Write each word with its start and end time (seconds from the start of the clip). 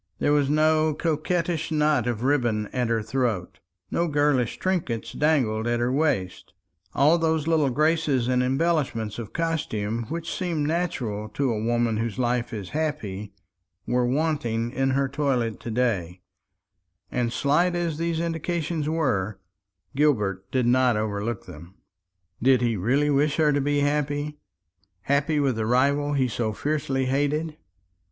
There 0.17 0.33
was 0.33 0.49
no 0.49 0.95
coquettish 0.95 1.69
knot 1.71 2.07
of 2.07 2.23
ribbon 2.23 2.65
at 2.73 2.89
her 2.89 3.03
throat; 3.03 3.59
no 3.91 4.07
girlish 4.07 4.57
trinkets 4.57 5.11
dangled 5.13 5.67
at 5.67 5.79
her 5.79 5.91
waist 5.91 6.53
all 6.95 7.19
those 7.19 7.45
little 7.45 7.69
graces 7.69 8.27
and 8.27 8.41
embellishments 8.41 9.19
of 9.19 9.31
costume 9.31 10.07
which 10.09 10.35
seem 10.35 10.65
natural 10.65 11.29
to 11.35 11.51
a 11.53 11.63
woman 11.63 11.97
whose 11.97 12.17
life 12.17 12.51
is 12.51 12.69
happy, 12.69 13.31
were 13.85 14.07
wanting 14.07 14.71
in 14.71 14.89
her 14.97 15.07
toilet 15.07 15.59
to 15.59 15.69
day; 15.69 16.21
and 17.11 17.31
slight 17.31 17.75
as 17.75 17.99
these 17.99 18.19
indications 18.19 18.89
were, 18.89 19.37
Gilbert 19.95 20.49
did 20.51 20.65
not 20.65 20.97
overlook 20.97 21.45
them. 21.45 21.75
Did 22.41 22.61
he 22.61 22.75
really 22.75 23.11
wish 23.11 23.35
her 23.37 23.53
to 23.53 23.61
be 23.61 23.81
happy 23.81 24.39
happy 25.01 25.39
with 25.39 25.57
the 25.57 25.67
rival 25.67 26.13
he 26.13 26.27
so 26.27 26.53
fiercely 26.53 27.05
hated? 27.05 27.55